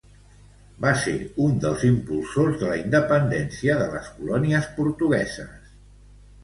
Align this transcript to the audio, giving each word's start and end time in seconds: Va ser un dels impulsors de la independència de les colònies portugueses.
Va 0.85 0.93
ser 1.01 1.13
un 1.43 1.53
dels 1.65 1.83
impulsors 1.89 2.57
de 2.63 2.71
la 2.73 2.81
independència 2.81 3.77
de 3.83 3.87
les 3.95 4.13
colònies 4.19 4.71
portugueses. 4.81 5.75